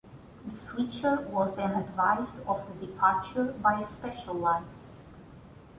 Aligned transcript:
The 0.47 0.55
switcher 0.57 1.27
was 1.31 1.53
then 1.53 1.75
advised 1.75 2.39
of 2.47 2.65
the 2.79 2.87
departure 2.87 3.53
by 3.61 3.81
a 3.81 3.83
special 3.83 4.33
light. 4.33 4.65